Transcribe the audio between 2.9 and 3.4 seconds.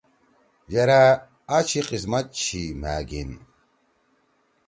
گھیِن“۔